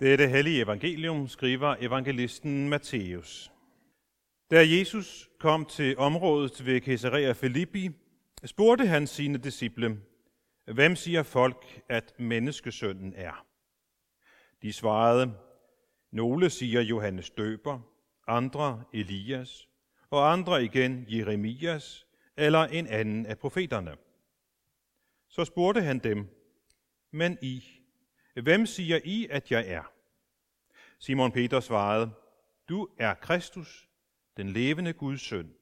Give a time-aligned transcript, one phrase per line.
[0.00, 3.52] Dette hellige evangelium skriver evangelisten Matthæus.
[4.50, 7.90] Da Jesus kom til området ved Caesarea Filippi,
[8.44, 10.00] spurgte han sine disciple,
[10.64, 13.46] Hvem siger folk, at menneskesønnen er?
[14.62, 15.34] De svarede,
[16.10, 17.80] Nogle siger Johannes døber,
[18.26, 19.68] andre Elias,
[20.10, 22.06] og andre igen Jeremias
[22.36, 23.96] eller en anden af profeterne.
[25.28, 26.26] Så spurgte han dem,
[27.10, 27.64] Men I,
[28.42, 29.92] Hvem siger I, at jeg er?
[30.98, 32.10] Simon Peter svarede,
[32.68, 33.88] Du er Kristus,
[34.36, 35.54] den levende Guds søn.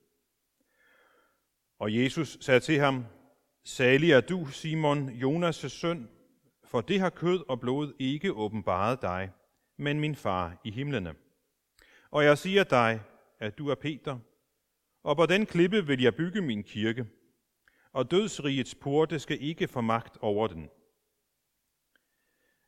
[1.78, 3.04] Og Jesus sagde til ham,
[3.64, 6.08] Salig er du, Simon, Jonas' søn,
[6.64, 9.30] for det har kød og blod ikke åbenbaret dig,
[9.76, 11.14] men min far i himlene.
[12.10, 13.00] Og jeg siger dig,
[13.38, 14.18] at du er Peter,
[15.02, 17.06] og på den klippe vil jeg bygge min kirke,
[17.92, 20.70] og dødsrigets porte skal ikke få magt over den.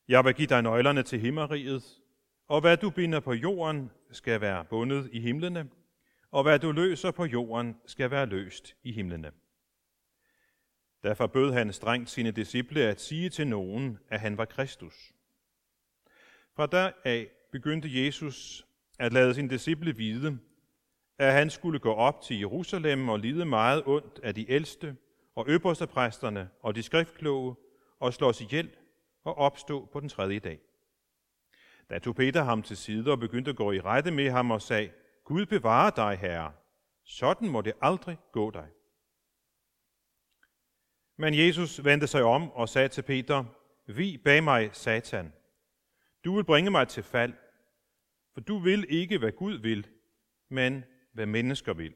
[0.09, 1.85] Jeg vil give dig nøglerne til himmeriget,
[2.49, 5.69] og hvad du binder på jorden, skal være bundet i himlene,
[6.31, 9.33] og hvad du løser på jorden, skal være løst i himlene.
[11.03, 15.13] Derfor bød han strengt sine disciple at sige til nogen, at han var Kristus.
[16.57, 18.67] Fra der af begyndte Jesus
[18.99, 20.39] at lade sine disciple vide,
[21.19, 24.97] at han skulle gå op til Jerusalem og lide meget ondt af de ældste
[25.35, 27.55] og øverste præsterne og de skriftkloge
[28.01, 28.71] og slås ihjel
[29.27, 30.61] og opstå på den tredje dag.
[31.91, 34.63] Da tog Peter ham til side og begyndte at gå i rette med ham og
[34.63, 34.91] sagde,
[35.25, 36.53] Gud bevare dig, herre.
[37.05, 38.69] Sådan må det aldrig gå dig.
[41.17, 43.45] Men Jesus vendte sig om og sagde til Peter,
[43.87, 45.33] Vi bag mig, Satan.
[46.25, 47.33] Du vil bringe mig til fald,
[48.35, 49.87] for du vil ikke, hvad Gud vil,
[50.49, 51.95] men hvad mennesker vil.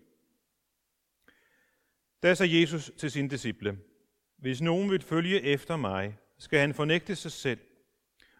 [2.22, 3.78] Da sagde Jesus til sine disciple,
[4.36, 7.60] Hvis nogen vil følge efter mig, skal han fornægte sig selv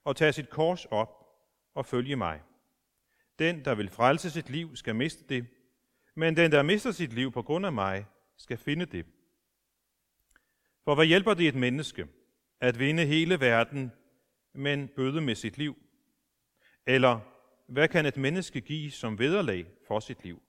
[0.05, 1.27] og tage sit kors op
[1.75, 2.43] og følge mig.
[3.39, 5.47] Den, der vil frelse sit liv, skal miste det,
[6.15, 8.07] men den, der mister sit liv på grund af mig,
[8.37, 9.07] skal finde det.
[10.85, 12.09] For hvad hjælper det et menneske
[12.61, 13.93] at vinde hele verden,
[14.53, 15.77] men bøde med sit liv?
[16.87, 17.21] Eller
[17.67, 20.43] hvad kan et menneske give som vederlag for sit liv?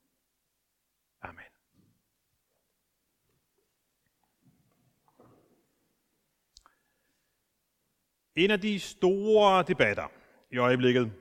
[1.21, 1.45] Amen.
[8.35, 10.07] En af de store debatter
[10.51, 11.11] i øjeblikket,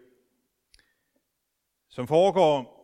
[1.88, 2.76] som foregår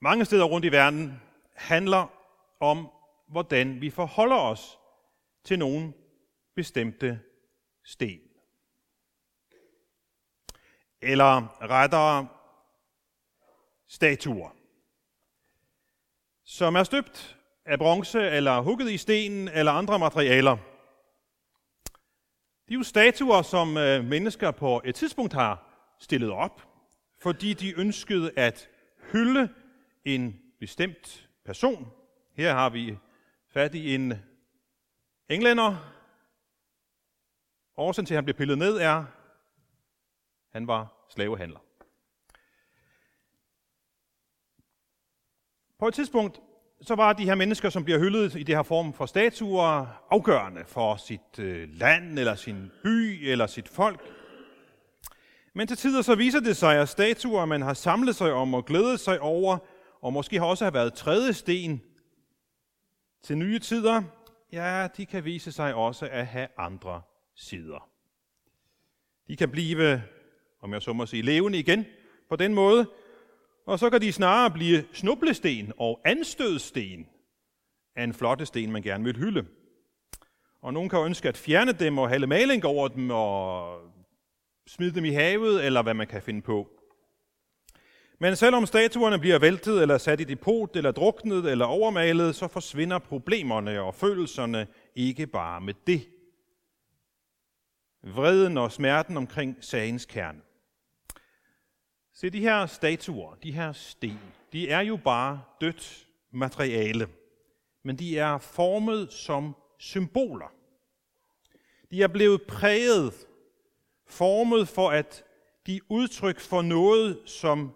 [0.00, 1.22] mange steder rundt i verden,
[1.54, 2.06] handler
[2.60, 2.88] om,
[3.28, 4.78] hvordan vi forholder os
[5.44, 5.92] til nogle
[6.56, 7.20] bestemte
[7.84, 8.20] sten.
[11.00, 12.28] Eller rettere
[13.88, 14.50] statuer,
[16.44, 20.73] som er støbt af bronze eller hugget i sten eller andre materialer.
[22.68, 26.62] De er jo statuer, som øh, mennesker på et tidspunkt har stillet op,
[27.18, 28.68] fordi de ønskede at
[29.12, 29.54] hylde
[30.04, 31.92] en bestemt person.
[32.32, 32.98] Her har vi
[33.48, 34.12] fat i en
[35.28, 35.90] englænder.
[37.76, 39.06] Årsagen til, at han blev pillet ned, er, at
[40.52, 41.60] han var slavehandler.
[45.78, 46.40] På et tidspunkt
[46.86, 50.64] så var de her mennesker, som bliver hyldet i det her form for statuer, afgørende
[50.66, 54.00] for sit øh, land, eller sin by, eller sit folk.
[55.54, 58.64] Men til tider så viser det sig, at statuer, man har samlet sig om og
[58.64, 59.58] glædet sig over,
[60.02, 61.82] og måske har også været tredje sten
[63.22, 64.02] til nye tider,
[64.52, 67.02] ja, de kan vise sig også at have andre
[67.34, 67.88] sider.
[69.28, 70.02] De kan blive,
[70.62, 71.84] om jeg så må sige, levende igen
[72.28, 72.86] på den måde,
[73.66, 77.06] og så kan de snarere blive snublesten og anstødsten
[77.96, 79.46] af en flotte sten, man gerne vil hylde.
[80.62, 83.78] Og nogen kan ønske at fjerne dem og hælde maling over dem og
[84.66, 86.70] smide dem i havet, eller hvad man kan finde på.
[88.20, 92.98] Men selvom statuerne bliver væltet, eller sat i depot, eller druknet, eller overmalet, så forsvinder
[92.98, 96.08] problemerne og følelserne ikke bare med det.
[98.02, 100.40] Vreden og smerten omkring sagens kerne.
[102.16, 104.18] Se, de her statuer, de her sten,
[104.52, 107.08] de er jo bare dødt materiale,
[107.82, 110.52] men de er formet som symboler.
[111.90, 113.26] De er blevet præget,
[114.06, 115.24] formet for at
[115.64, 117.74] give udtryk for noget, som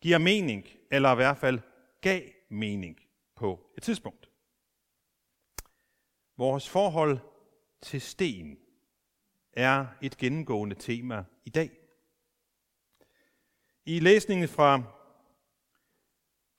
[0.00, 1.60] giver mening, eller i hvert fald
[2.00, 3.00] gav mening
[3.36, 4.30] på et tidspunkt.
[6.36, 7.18] Vores forhold
[7.82, 8.58] til sten
[9.52, 11.83] er et gennemgående tema i dag.
[13.86, 14.82] I læsningen fra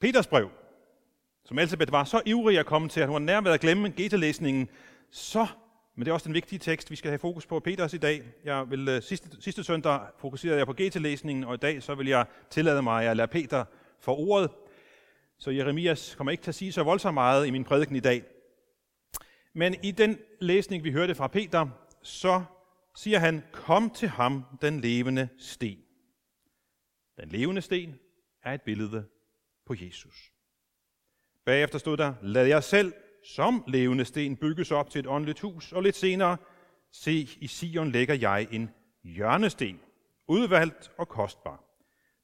[0.01, 0.49] Peters brev,
[1.45, 3.89] som Elisabeth var så ivrig at komme til, at hun var nær ved at glemme
[3.89, 4.69] GT-læsningen,
[5.11, 5.47] så
[5.95, 8.23] Men det er også den vigtige tekst, vi skal have fokus på Peters i dag.
[8.43, 12.07] Jeg vil, øh, sidste, sidste søndag fokuserede jeg på GT-læsningen, og i dag så vil
[12.07, 13.65] jeg tillade mig at lade Peter
[13.99, 14.51] for ordet.
[15.37, 18.23] Så Jeremias kommer ikke til at sige så voldsomt meget i min prædiken i dag.
[19.53, 21.67] Men i den læsning, vi hørte fra Peter,
[22.01, 22.43] så
[22.95, 25.84] siger han, kom til ham, den levende sten.
[27.17, 27.99] Den levende sten
[28.43, 29.07] er et billede
[29.65, 30.31] på Jesus.
[31.45, 32.93] Bagefter stod der, lad jer selv
[33.25, 36.37] som levende sten bygges op til et åndeligt hus, og lidt senere,
[36.91, 38.69] se, i Sion lægger jeg en
[39.03, 39.79] hjørnesten,
[40.27, 41.63] udvalgt og kostbar.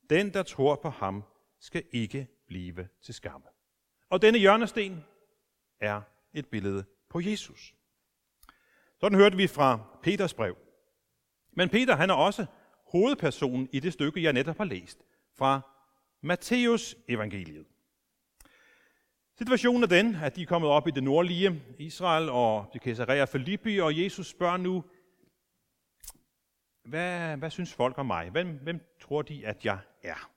[0.09, 1.23] Den, der tror på ham,
[1.59, 3.47] skal ikke blive til skamme.
[4.09, 5.03] Og denne hjørnesten
[5.79, 6.01] er
[6.33, 7.75] et billede på Jesus.
[8.99, 10.57] Sådan hørte vi fra Peters brev.
[11.51, 12.45] Men Peter han er også
[12.91, 14.99] hovedpersonen i det stykke, jeg netop har læst,
[15.37, 15.61] fra
[16.21, 17.65] Matteus evangeliet.
[19.37, 23.25] Situationen er den, at de er kommet op i det nordlige Israel og de Caesarea
[23.25, 24.83] Filippi, og Jesus spørger nu,
[26.83, 28.29] hvad, hvad synes folk om mig?
[28.29, 30.31] Hvem, hvem tror de, at jeg er?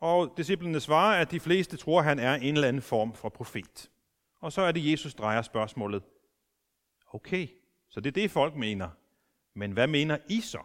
[0.00, 3.28] Og disciplene svarer, at de fleste tror, at han er en eller anden form for
[3.28, 3.90] profet.
[4.40, 6.02] Og så er det, Jesus drejer spørgsmålet.
[7.12, 7.48] Okay,
[7.88, 8.88] så det er det, folk mener.
[9.54, 10.62] Men hvad mener I så?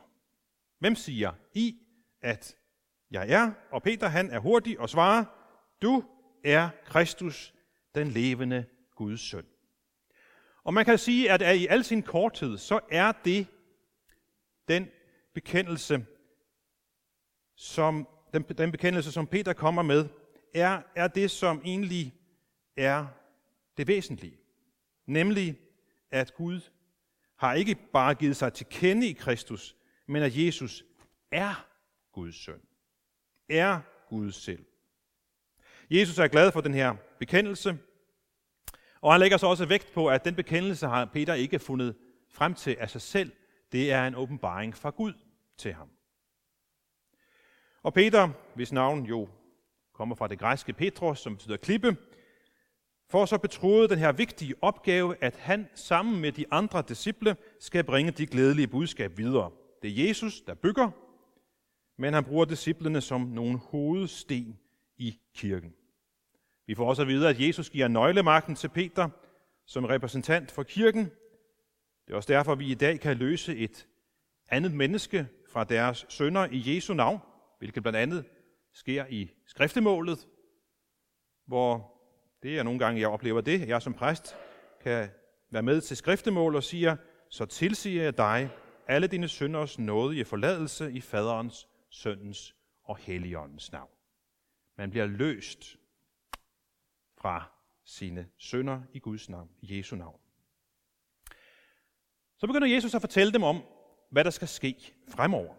[0.81, 1.79] Hvem siger I,
[2.21, 2.55] at
[3.11, 3.51] jeg er?
[3.71, 5.25] Og Peter han er hurtig og svarer,
[5.81, 6.03] du
[6.43, 7.53] er Kristus,
[7.95, 9.45] den levende Guds søn.
[10.63, 13.47] Og man kan sige, at i al sin korthed, så er det
[14.67, 14.87] den
[15.33, 16.05] bekendelse,
[17.55, 20.09] som, den, den bekendelse, som Peter kommer med,
[20.53, 22.13] er, er det, som egentlig
[22.77, 23.07] er
[23.77, 24.37] det væsentlige.
[25.05, 25.59] Nemlig,
[26.11, 26.61] at Gud
[27.37, 29.75] har ikke bare givet sig til kende i Kristus,
[30.11, 30.85] men at Jesus
[31.31, 31.67] er
[32.11, 32.61] Guds søn.
[33.49, 33.79] Er
[34.09, 34.65] Gud selv.
[35.89, 37.77] Jesus er glad for den her bekendelse,
[39.01, 41.95] og han lægger så også vægt på, at den bekendelse har Peter ikke fundet
[42.29, 43.31] frem til af sig selv.
[43.71, 45.13] Det er en åbenbaring fra Gud
[45.57, 45.89] til ham.
[47.83, 49.29] Og Peter, hvis navn jo
[49.93, 51.97] kommer fra det græske Petros, som betyder klippe,
[53.09, 57.83] får så betroet den her vigtige opgave, at han sammen med de andre disciple skal
[57.83, 59.51] bringe de glædelige budskab videre.
[59.81, 60.91] Det er Jesus, der bygger,
[61.97, 64.59] men han bruger disciplene som nogle hovedsten
[64.97, 65.73] i kirken.
[66.65, 69.09] Vi får også at vide, at Jesus giver nøglemagten til Peter
[69.65, 71.05] som repræsentant for kirken.
[72.07, 73.87] Det er også derfor, vi i dag kan løse et
[74.47, 77.19] andet menneske fra deres sønder i Jesu navn,
[77.59, 78.25] hvilket blandt andet
[78.73, 80.27] sker i skriftemålet,
[81.45, 81.91] hvor
[82.43, 84.35] det er nogle gange, jeg oplever det, jeg som præst
[84.81, 85.09] kan
[85.49, 86.95] være med til skriftemål og siger,
[87.29, 88.49] så tilsiger jeg dig
[88.87, 93.89] alle dine synders nådige forladelse i faderens, søndens og helligåndens navn.
[94.77, 95.77] Man bliver løst
[97.17, 97.51] fra
[97.83, 100.19] sine sønder i Guds navn, i Jesu navn.
[102.37, 103.63] Så begynder Jesus at fortælle dem om,
[104.11, 105.53] hvad der skal ske fremover.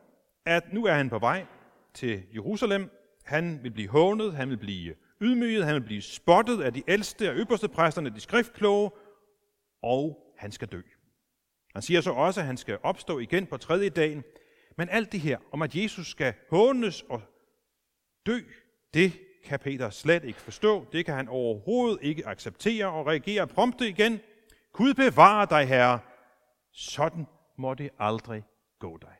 [0.44, 1.46] At nu er han på vej
[1.94, 2.90] til Jerusalem.
[3.24, 7.30] Han vil blive hånet, han vil blive ydmyget, han vil blive spottet af de ældste
[7.30, 8.90] og øverste præsterne, de skriftkloge,
[9.82, 10.82] og han skal dø.
[11.72, 14.24] Han siger så også, at han skal opstå igen på tredje dagen.
[14.76, 17.22] Men alt det her om, at Jesus skal hånes og
[18.26, 18.38] dø,
[18.94, 20.86] det kan Peter slet ikke forstå.
[20.92, 24.20] Det kan han overhovedet ikke acceptere og reagere prompte igen.
[24.72, 26.00] Gud bevare dig, Herre.
[26.72, 27.26] Sådan
[27.58, 28.44] må det aldrig
[28.78, 29.16] gå dig.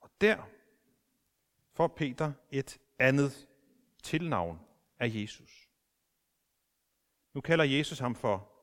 [0.00, 0.36] Og der
[1.74, 3.48] får Peter et andet
[4.02, 4.60] tilnavn
[4.98, 5.68] af Jesus.
[7.34, 8.57] Nu kalder Jesus ham for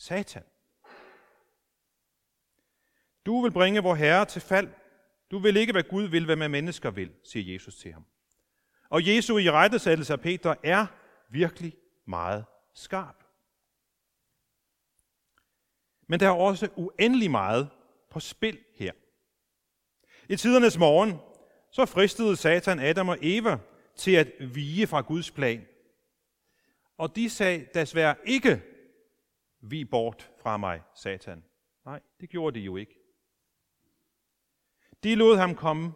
[0.00, 0.42] Satan.
[3.26, 4.68] Du vil bringe vor Herre til fald
[5.30, 8.04] du vil ikke, hvad Gud vil, hvad man mennesker vil, siger Jesus til ham.
[8.88, 10.86] Og Jesu i rettesættelse af Peter er
[11.30, 11.76] virkelig
[12.06, 13.24] meget skarp.
[16.06, 17.68] Men der er også uendelig meget
[18.10, 18.92] på spil her.
[20.28, 21.18] I tidernes morgen,
[21.70, 23.58] så fristede Satan Adam og Eva
[23.96, 25.66] til at vige fra Guds plan.
[26.98, 28.62] Og de sagde desværre ikke,
[29.60, 31.44] vi bort fra mig, Satan.
[31.84, 32.98] Nej, det gjorde de jo ikke.
[35.02, 35.92] De lod ham komme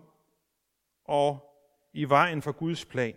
[1.04, 1.54] og
[1.92, 3.14] i vejen for Guds plan.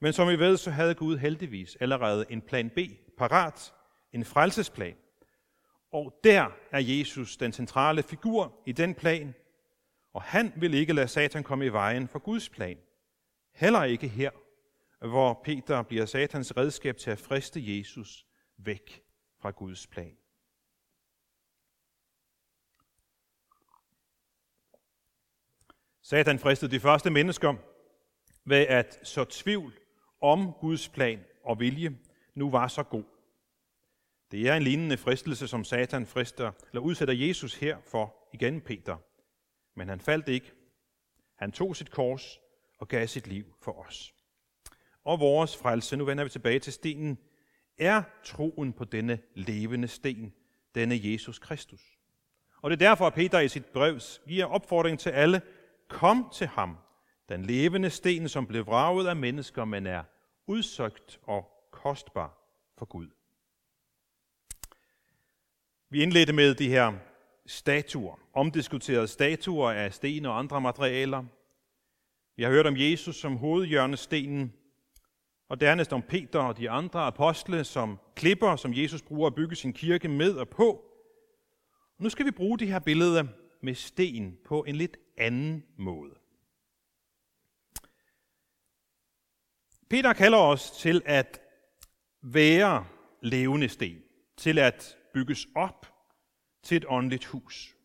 [0.00, 2.78] Men som I ved, så havde Gud heldigvis allerede en plan B
[3.18, 3.74] parat,
[4.12, 4.96] en frelsesplan.
[5.92, 9.34] Og der er Jesus den centrale figur i den plan,
[10.12, 12.78] og han vil ikke lade Satan komme i vejen for Guds plan.
[13.54, 14.30] Heller ikke her,
[15.06, 18.26] hvor Peter bliver Satans redskab til at friste Jesus
[18.58, 19.02] væk
[19.40, 20.16] fra Guds plan.
[26.02, 27.54] Satan fristede de første mennesker
[28.44, 29.72] ved at så tvivl
[30.20, 31.98] om Guds plan og vilje
[32.34, 33.04] nu var så god.
[34.30, 38.96] Det er en lignende fristelse, som Satan frister, eller udsætter Jesus her for igen, Peter.
[39.74, 40.52] Men han faldt ikke.
[41.36, 42.40] Han tog sit kors
[42.78, 44.14] og gav sit liv for os.
[45.04, 47.18] Og vores frelse, nu vender vi tilbage til stenen,
[47.80, 50.32] er troen på denne levende sten,
[50.74, 51.80] denne Jesus Kristus.
[52.62, 55.42] Og det er derfor, at Peter i sit brev giver opfordring til alle,
[55.88, 56.76] kom til ham,
[57.28, 60.02] den levende sten, som blev vraget af mennesker, men er
[60.46, 62.38] udsøgt og kostbar
[62.78, 63.08] for Gud.
[65.90, 66.92] Vi indledte med de her
[67.46, 71.24] statuer, omdiskuterede statuer af sten og andre materialer.
[72.36, 74.52] Vi har hørt om Jesus som hovedhjørnestenen,
[75.50, 79.56] og dernæst om Peter og de andre apostle som klipper, som Jesus bruger at bygge
[79.56, 80.84] sin kirke med og på.
[81.98, 83.24] Nu skal vi bruge de her billeder
[83.62, 86.14] med sten på en lidt anden måde.
[89.90, 91.40] Peter kalder os til at
[92.22, 92.86] være
[93.22, 94.02] levende sten,
[94.36, 95.86] til at bygges op
[96.62, 97.76] til et åndeligt hus.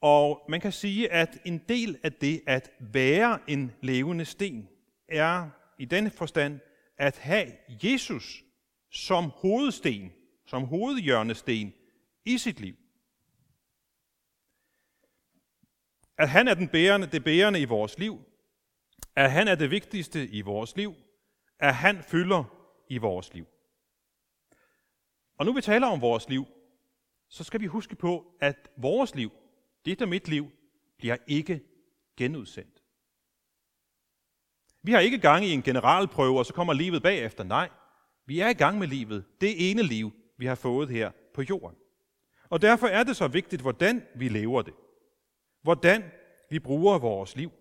[0.00, 4.68] Og man kan sige, at en del af det at være en levende sten
[5.08, 6.60] er i denne forstand
[6.96, 8.44] at have Jesus
[8.90, 10.12] som hovedsten,
[10.46, 11.74] som hovedhjørnesten
[12.24, 12.74] i sit liv.
[16.18, 18.24] At han er den bærende, det bærende i vores liv,
[19.16, 20.94] at han er det vigtigste i vores liv,
[21.58, 22.44] at han fylder
[22.90, 23.46] i vores liv.
[25.38, 26.44] Og nu vi taler om vores liv,
[27.28, 29.32] så skal vi huske på, at vores liv,
[29.84, 30.50] dit og mit liv,
[30.98, 31.60] bliver ikke
[32.16, 32.77] genudsendt.
[34.82, 37.44] Vi har ikke gang i en generalprøve, og så kommer livet bagefter.
[37.44, 37.68] Nej,
[38.26, 39.24] vi er i gang med livet.
[39.40, 41.76] Det ene liv, vi har fået her på jorden.
[42.48, 44.74] Og derfor er det så vigtigt, hvordan vi lever det.
[45.62, 46.10] Hvordan
[46.50, 47.52] vi bruger vores liv.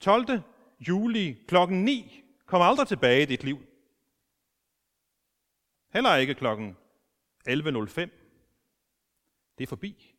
[0.00, 0.40] 12.
[0.88, 3.58] juli klokken 9 kommer aldrig tilbage i dit liv.
[5.92, 6.76] Heller ikke klokken
[7.48, 8.00] 11.05.
[9.58, 10.14] Det er forbi.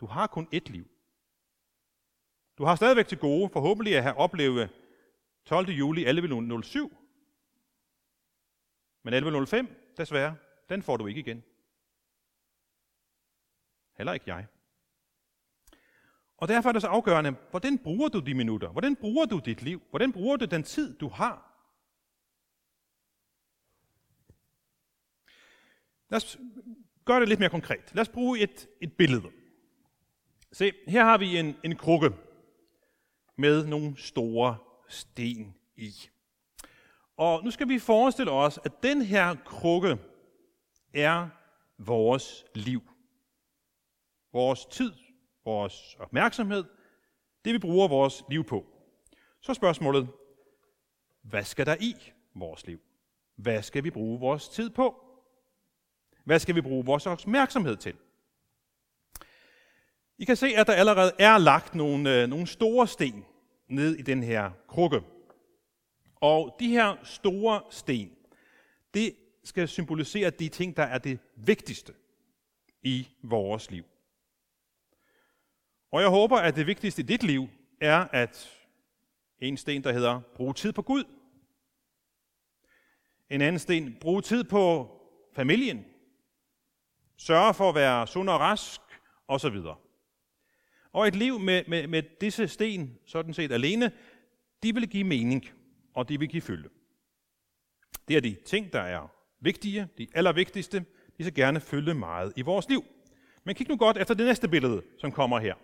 [0.00, 0.89] Du har kun ét liv.
[2.60, 4.70] Du har stadigvæk til gode forhåbentlig at have oplevet
[5.44, 5.68] 12.
[5.68, 6.10] juli 11.07.
[9.02, 10.36] Men 11.05, desværre,
[10.68, 11.42] den får du ikke igen.
[13.96, 14.46] Heller ikke jeg.
[16.36, 18.68] Og derfor er det så afgørende, hvordan bruger du de minutter?
[18.68, 19.82] Hvordan bruger du dit liv?
[19.90, 21.52] Hvordan bruger du den tid, du har?
[26.08, 26.38] Lad os
[27.04, 27.94] gøre det lidt mere konkret.
[27.94, 29.30] Lad os bruge et, et billede.
[30.52, 32.10] Se, her har vi en, en krukke
[33.40, 34.56] med nogle store
[34.88, 35.94] sten i.
[37.16, 39.98] Og nu skal vi forestille os, at den her krukke
[40.94, 41.28] er
[41.78, 42.82] vores liv.
[44.32, 44.92] Vores tid,
[45.44, 46.64] vores opmærksomhed,
[47.44, 48.66] det vi bruger vores liv på.
[49.40, 50.08] Så spørgsmålet,
[51.22, 51.94] hvad skal der i
[52.34, 52.80] vores liv?
[53.36, 55.04] Hvad skal vi bruge vores tid på?
[56.24, 57.96] Hvad skal vi bruge vores opmærksomhed til?
[60.18, 63.24] I kan se, at der allerede er lagt nogle, øh, nogle store sten
[63.70, 65.02] ned i den her krukke.
[66.16, 68.12] Og de her store sten,
[68.94, 71.94] det skal symbolisere de ting, der er det vigtigste
[72.82, 73.84] i vores liv.
[75.92, 77.48] Og jeg håber, at det vigtigste i dit liv
[77.80, 78.58] er, at
[79.38, 81.04] en sten, der hedder brug tid på Gud.
[83.30, 84.96] En anden sten, brug tid på
[85.32, 85.84] familien.
[87.16, 88.80] Sørge for at være sund og rask,
[89.28, 89.56] osv.
[90.92, 93.92] Og et liv med, med, med disse sten, sådan set alene,
[94.62, 95.50] de vil give mening,
[95.94, 96.68] og de vil give fylde.
[98.08, 99.08] Det er de ting, der er
[99.40, 100.84] vigtige, de allervigtigste,
[101.18, 102.84] de skal gerne fylde meget i vores liv.
[103.44, 105.54] Men kig nu godt efter det næste billede, som kommer her.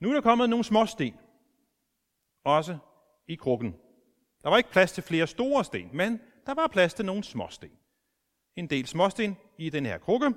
[0.00, 1.14] Nu er der kommet nogle små sten,
[2.44, 2.78] også
[3.28, 3.76] i krukken.
[4.42, 7.70] Der var ikke plads til flere store sten, men der var plads til nogle småsten.
[8.56, 10.34] En del småsten i den her krukke.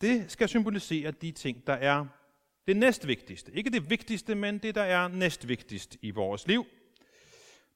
[0.00, 2.06] Det skal symbolisere de ting, der er
[2.68, 3.52] det næstvigtigste.
[3.54, 6.66] Ikke det vigtigste, men det, der er næstvigtigst i vores liv.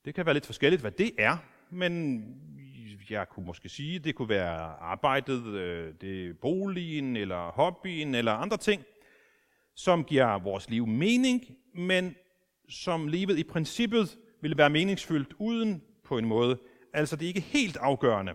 [0.05, 1.37] Det kan være lidt forskelligt, hvad det er,
[1.71, 2.25] men
[3.11, 8.33] jeg kunne måske sige, det kunne være arbejdet, øh, det det boligen, eller hobbyen, eller
[8.33, 8.85] andre ting
[9.75, 11.45] som giver vores liv mening,
[11.75, 12.15] men
[12.69, 16.59] som livet i princippet ville være meningsfyldt uden på en måde.
[16.93, 18.33] Altså det er ikke helt afgørende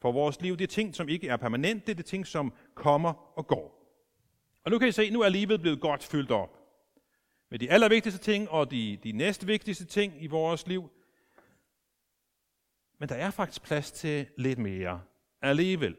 [0.00, 0.56] for vores liv.
[0.56, 3.83] Det er ting, som ikke er permanente, det er ting, som kommer og går.
[4.64, 6.58] Og nu kan I se, nu er livet blevet godt fyldt op.
[7.50, 10.90] Med de allervigtigste ting og de, de næstvigtigste ting i vores liv.
[12.98, 15.02] Men der er faktisk plads til lidt mere
[15.42, 15.96] alligevel.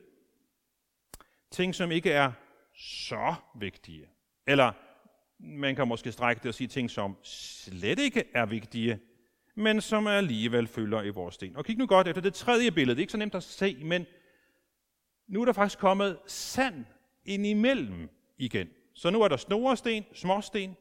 [1.51, 2.31] Ting, som ikke er
[2.75, 4.09] så vigtige.
[4.47, 4.71] Eller
[5.39, 8.99] man kan måske strække det og sige ting, som slet ikke er vigtige,
[9.55, 11.55] men som alligevel følger i vores sten.
[11.55, 12.95] Og kig nu godt efter det tredje billede.
[12.95, 14.05] Det er ikke så nemt at se, men
[15.27, 16.85] nu er der faktisk kommet sand
[17.25, 18.69] ind imellem igen.
[18.93, 20.75] Så nu er der snoresten, småsten,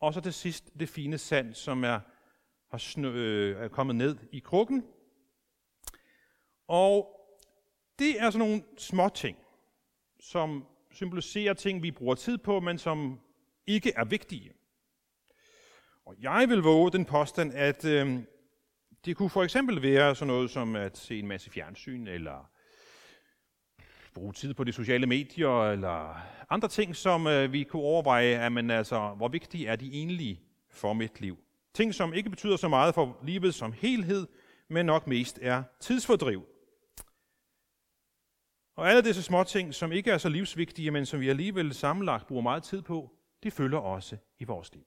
[0.00, 2.00] og så til sidst det fine sand, som er,
[2.70, 4.84] har snø, øh, er kommet ned i krukken.
[6.68, 7.20] Og
[7.98, 9.38] det er sådan nogle små ting,
[10.20, 13.20] som symboliserer ting, vi bruger tid på, men som
[13.66, 14.52] ikke er vigtige.
[16.06, 18.18] Og jeg vil våge den påstand, at øh,
[19.04, 22.50] det kunne for eksempel være sådan noget som at se en masse fjernsyn, eller
[24.14, 28.52] bruge tid på de sociale medier, eller andre ting, som øh, vi kunne overveje, at
[28.52, 31.38] man, altså, hvor vigtige er de egentlig for mit liv.
[31.74, 34.26] Ting, som ikke betyder så meget for livet som helhed,
[34.68, 36.46] men nok mest er tidsfordriv.
[38.76, 42.26] Og alle disse små ting, som ikke er så livsvigtige, men som vi alligevel sammenlagt
[42.26, 43.10] bruger meget tid på,
[43.42, 44.84] de følger også i vores liv.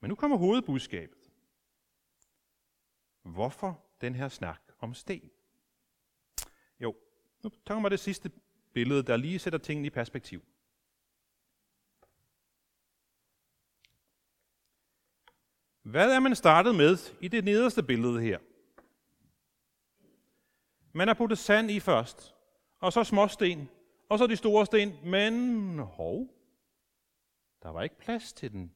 [0.00, 1.18] Men nu kommer hovedbudskabet.
[3.22, 5.30] Hvorfor den her snak om sten?
[7.42, 8.30] Nu tager mig det sidste
[8.72, 10.42] billede, der lige sætter tingene i perspektiv.
[15.82, 18.38] Hvad er man startet med i det nederste billede her?
[20.92, 22.34] Man har puttet sand i først,
[22.80, 23.68] og så småsten,
[24.08, 26.28] og så de store sten, men hov,
[27.62, 28.74] der var ikke plads til den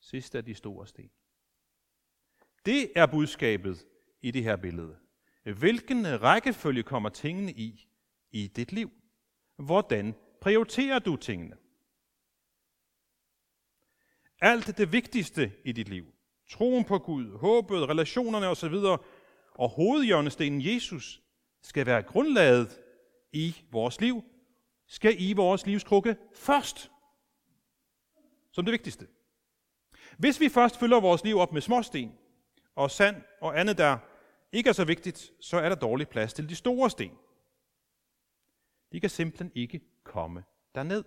[0.00, 1.10] sidste af de store sten.
[2.66, 3.86] Det er budskabet
[4.22, 4.98] i det her billede.
[5.42, 7.88] Hvilken rækkefølge kommer tingene i
[8.32, 8.90] i dit liv?
[9.56, 11.56] Hvordan prioriterer du tingene?
[14.40, 16.06] Alt det vigtigste i dit liv,
[16.50, 18.74] troen på Gud, håbet, relationerne osv.,
[19.54, 21.22] og hovedhjørnestenen Jesus,
[21.62, 22.80] skal være grundlaget
[23.32, 24.24] i vores liv,
[24.86, 26.90] skal i vores livskrukke først.
[28.52, 29.06] Som det vigtigste.
[30.18, 32.12] Hvis vi først fylder vores liv op med småsten
[32.74, 33.98] og sand og andet, der
[34.52, 37.18] ikke er så vigtigt, så er der dårlig plads til de store sten.
[38.92, 40.44] De kan simpelthen ikke komme
[40.74, 41.04] derned.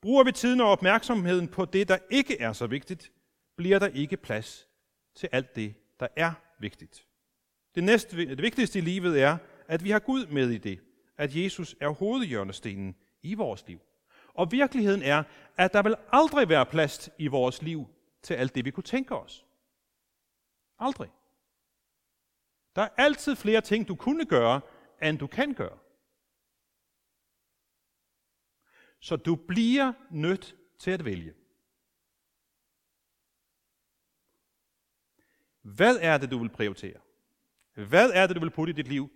[0.00, 3.12] Bruger vi tiden og opmærksomheden på det, der ikke er så vigtigt,
[3.56, 4.68] bliver der ikke plads
[5.14, 7.06] til alt det, der er vigtigt.
[7.74, 10.80] Det, næste, det vigtigste i livet er, at vi har Gud med i det,
[11.16, 13.80] at Jesus er hovedhjørnestenen i vores liv.
[14.34, 15.22] Og virkeligheden er,
[15.56, 17.86] at der vil aldrig være plads i vores liv
[18.22, 19.46] til alt det, vi kunne tænke os.
[20.78, 21.10] Aldrig.
[22.76, 24.60] Der er altid flere ting, du kunne gøre,
[25.02, 25.78] end du kan gøre.
[29.00, 31.34] Så du bliver nødt til at vælge.
[35.62, 37.00] Hvad er det, du vil prioritere?
[37.74, 39.10] Hvad er det, du vil putte i dit liv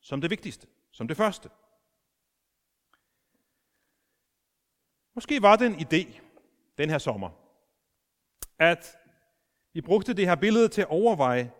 [0.00, 1.50] som det vigtigste, som det første?
[5.14, 6.20] Måske var det en idé
[6.78, 7.30] den her sommer,
[8.58, 8.96] at
[9.72, 11.52] vi brugte det her billede til at overveje,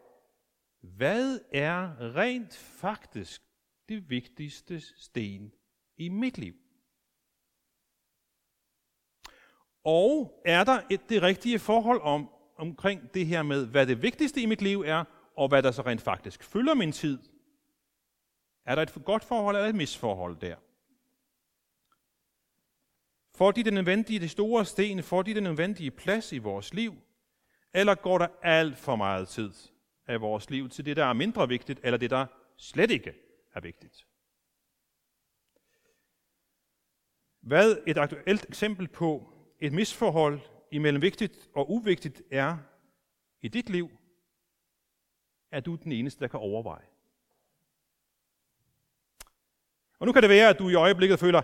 [0.80, 3.42] hvad er rent faktisk
[3.88, 5.52] det vigtigste sten
[5.96, 6.65] i mit liv?
[9.86, 14.40] Og er der et, det rigtige forhold om, omkring det her med, hvad det vigtigste
[14.40, 15.04] i mit liv er,
[15.36, 17.18] og hvad der så rent faktisk fylder min tid?
[18.64, 20.56] Er der et godt forhold eller et misforhold der?
[23.34, 26.94] Får de den nødvendige, de store sten, får de den nødvendige plads i vores liv?
[27.74, 29.52] Eller går der alt for meget tid
[30.06, 33.14] af vores liv til det, der er mindre vigtigt, eller det, der slet ikke
[33.54, 34.06] er vigtigt?
[37.40, 40.40] Hvad et aktuelt eksempel på et misforhold
[40.70, 42.58] imellem vigtigt og uvigtigt er
[43.42, 43.90] i dit liv,
[45.50, 46.86] er du den eneste, der kan overveje.
[49.98, 51.42] Og nu kan det være, at du i øjeblikket føler,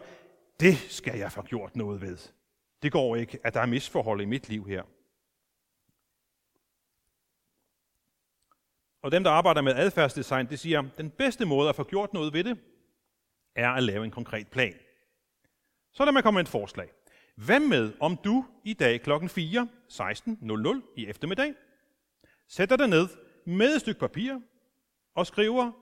[0.61, 2.18] det skal jeg få gjort noget ved.
[2.83, 4.83] Det går ikke, at der er misforhold i mit liv her.
[9.03, 12.12] Og dem, der arbejder med adfærdsdesign, det siger, at den bedste måde at få gjort
[12.12, 12.59] noget ved det,
[13.55, 14.75] er at lave en konkret plan.
[15.92, 16.90] Så lad mig komme med et forslag.
[17.35, 19.11] Hvad med, om du i dag kl.
[19.29, 21.55] 4, 16.00 i eftermiddag,
[22.49, 23.09] sætter dig ned
[23.47, 24.40] med et stykke papir
[25.14, 25.73] og skriver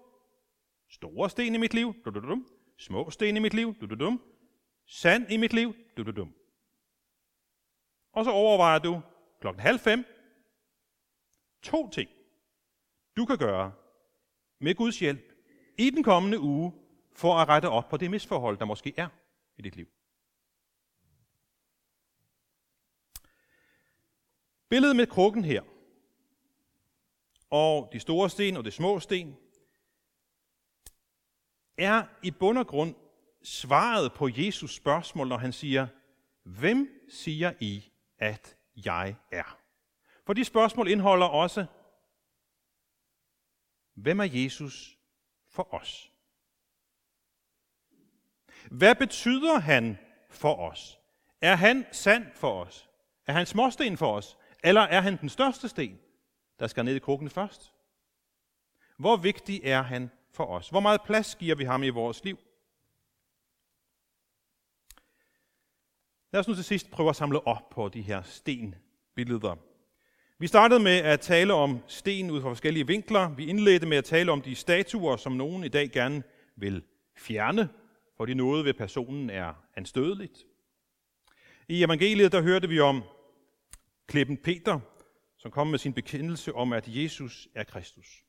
[0.88, 2.44] store sten i mit liv, du, du, du,
[2.78, 4.20] små sten i mit liv, du, du, du,
[4.86, 6.28] sand i mit liv, du, du, du.
[8.12, 9.00] og så overvejer du
[9.40, 10.04] klokken halv fem
[11.62, 12.10] to ting,
[13.16, 13.72] du kan gøre
[14.60, 15.32] med Guds hjælp
[15.78, 16.72] i den kommende uge
[17.12, 19.08] for at rette op på det misforhold, der måske er
[19.56, 19.86] i dit liv.
[24.70, 25.62] Billedet med krukken her,
[27.50, 29.36] og de store sten og de små sten,
[31.78, 32.94] er i bund og grund
[33.42, 35.86] svaret på Jesus spørgsmål, når han siger,
[36.42, 38.56] hvem siger I, at
[38.86, 39.58] jeg er?
[40.26, 41.66] For de spørgsmål indeholder også,
[43.94, 44.98] hvem er Jesus
[45.48, 46.12] for os?
[48.70, 50.98] Hvad betyder han for os?
[51.40, 52.88] Er han sand for os?
[53.26, 54.36] Er han småsten for os?
[54.64, 55.98] Eller er han den største sten,
[56.58, 57.72] der skal ned i krukken først?
[58.96, 60.68] Hvor vigtig er han for os?
[60.68, 62.38] Hvor meget plads giver vi ham i vores liv?
[66.32, 69.56] Lad os nu til sidst prøve at samle op på de her stenbilleder.
[70.38, 73.28] Vi startede med at tale om sten ud fra forskellige vinkler.
[73.28, 76.22] Vi indledte med at tale om de statuer, som nogen i dag gerne
[76.56, 76.82] vil
[77.16, 77.68] fjerne,
[78.16, 80.46] fordi noget ved personen er anstødeligt.
[81.68, 83.02] I evangeliet der hørte vi om
[84.10, 84.80] klippen Peter,
[85.36, 88.24] som kom med sin bekendelse om, at Jesus er Kristus.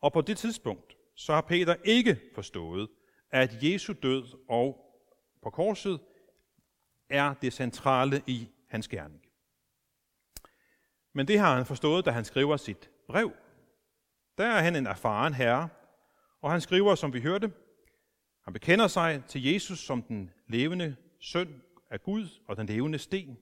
[0.00, 2.88] Og på det tidspunkt, så har Peter ikke forstået,
[3.30, 4.94] at Jesu død og
[5.42, 6.00] på korset
[7.08, 9.22] er det centrale i hans gerning.
[11.12, 13.32] Men det har han forstået, da han skriver sit brev.
[14.38, 15.68] Der er han en erfaren herre,
[16.40, 17.52] og han skriver, som vi hørte,
[18.44, 23.38] han bekender sig til Jesus som den levende søn af Gud og den levende sten.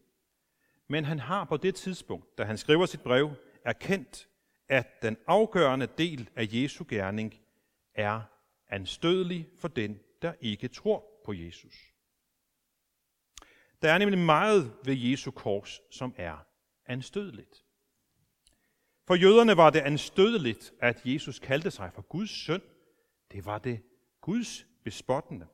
[0.89, 3.31] Men han har på det tidspunkt, da han skriver sit brev,
[3.65, 4.29] erkendt,
[4.69, 7.35] at den afgørende del af Jesu gerning
[7.95, 8.21] er
[8.69, 11.75] anstødelig for den, der ikke tror på Jesus.
[13.83, 16.47] Der er nemlig meget ved Jesu kors, som er
[16.87, 17.65] anstødeligt.
[19.07, 22.63] For jøderne var det anstødeligt, at Jesus kaldte sig for Guds søn.
[23.33, 23.83] Det var det
[24.21, 25.47] Guds bespottende.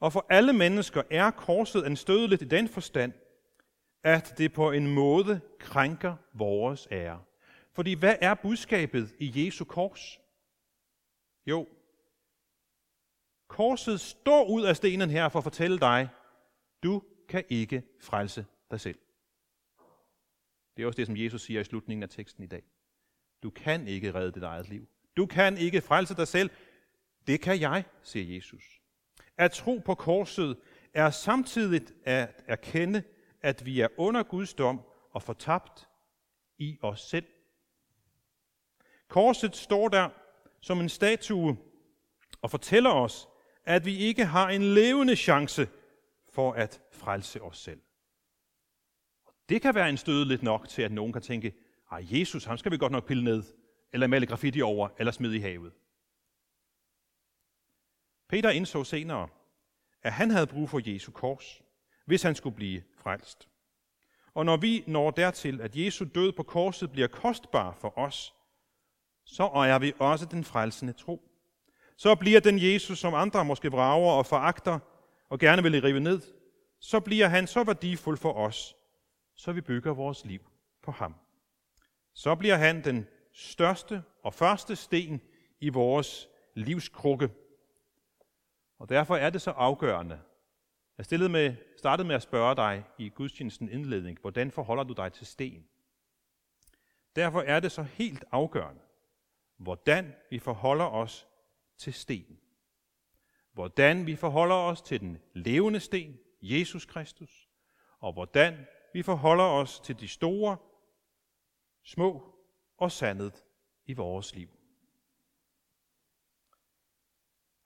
[0.00, 3.12] Og for alle mennesker er korset anstødeligt i den forstand,
[4.02, 7.22] at det på en måde krænker vores ære.
[7.72, 10.20] Fordi hvad er budskabet i Jesu kors?
[11.46, 11.68] Jo,
[13.48, 16.08] korset står ud af stenen her for at fortælle dig,
[16.82, 18.98] du kan ikke frelse dig selv.
[20.76, 22.62] Det er også det, som Jesus siger i slutningen af teksten i dag.
[23.42, 24.88] Du kan ikke redde dit eget liv.
[25.16, 26.50] Du kan ikke frelse dig selv.
[27.26, 28.80] Det kan jeg, siger Jesus.
[29.36, 30.56] At tro på korset
[30.94, 33.02] er samtidig at erkende,
[33.42, 35.88] at vi er under Guds dom og fortabt
[36.58, 37.26] i os selv.
[39.08, 40.08] Korset står der
[40.60, 41.56] som en statue
[42.42, 43.28] og fortæller os,
[43.64, 45.68] at vi ikke har en levende chance
[46.32, 47.80] for at frelse os selv.
[49.24, 51.54] Og Det kan være en støde lidt nok til, at nogen kan tænke,
[51.92, 53.42] ej Jesus, ham skal vi godt nok pille ned,
[53.92, 55.72] eller male graffiti over, eller smide i havet.
[58.28, 59.28] Peter indså senere,
[60.02, 61.62] at han havde brug for Jesu kors,
[62.06, 63.48] hvis han skulle blive frelst.
[64.34, 68.34] Og når vi når dertil, at Jesu død på korset bliver kostbar for os,
[69.24, 71.22] så ejer vi også den frelsende tro.
[71.96, 74.78] Så bliver den Jesus, som andre måske vrager og foragter
[75.28, 76.20] og gerne vil rive ned,
[76.80, 78.76] så bliver han så værdifuld for os,
[79.36, 80.40] så vi bygger vores liv
[80.82, 81.14] på ham.
[82.14, 85.20] Så bliver han den største og første sten
[85.60, 87.30] i vores livskrukke.
[88.78, 90.20] Og derfor er det så afgørende.
[91.00, 95.12] Jeg stillede med, startede med at spørge dig i gudstjenesten indledning, hvordan forholder du dig
[95.12, 95.68] til sten?
[97.16, 98.80] Derfor er det så helt afgørende,
[99.56, 101.28] hvordan vi forholder os
[101.78, 102.40] til sten.
[103.52, 107.48] Hvordan vi forholder os til den levende sten, Jesus Kristus,
[107.98, 110.56] og hvordan vi forholder os til de store,
[111.82, 112.34] små
[112.76, 113.44] og sandet
[113.86, 114.48] i vores liv.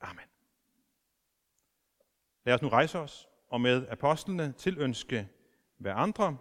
[0.01, 0.34] Amen.
[2.45, 5.29] Lad os nu rejse os og med apostlene tilønske
[5.79, 6.37] hver andre,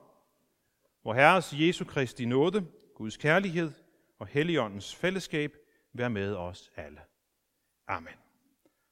[1.02, 3.72] hvor Herres Jesu Kristi nåde, Guds kærlighed
[4.20, 5.54] og Helligåndens fællesskab
[5.94, 7.00] være med os alle.
[7.88, 8.23] Amen.